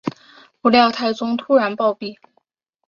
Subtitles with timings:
[0.61, 2.17] 不料太宗突然暴毙。